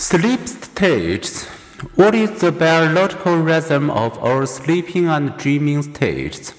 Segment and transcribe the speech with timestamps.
[0.00, 1.44] Sleep states.
[1.94, 6.54] What is the biological rhythm of our sleeping and dreaming states?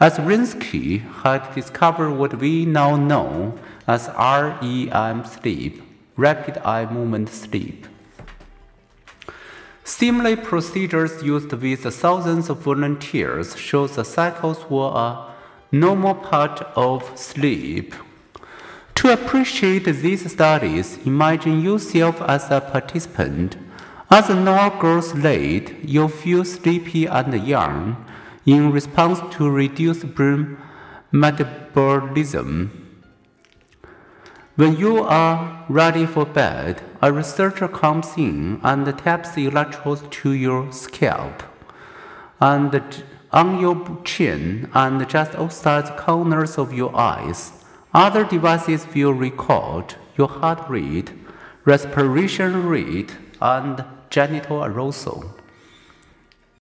[0.00, 5.80] Aserinsky had discovered what we now know as REM sleep,
[6.16, 7.86] rapid eye movement sleep.
[9.90, 15.34] Similar procedures used with thousands of volunteers show the cycles were a
[15.72, 17.92] normal part of sleep.
[18.94, 23.56] To appreciate these studies, imagine yourself as a participant.
[24.08, 27.96] As the night grows late, you feel sleepy and young
[28.46, 30.56] in response to reduced brain
[31.10, 32.89] metabolism.
[34.60, 40.32] When you are ready for bed, a researcher comes in and taps the electrodes to
[40.32, 41.42] your scalp
[42.42, 47.52] and on your chin and just outside the corners of your eyes.
[47.94, 51.10] Other devices will record your heart rate,
[51.64, 55.39] respiration rate, and genital arousal.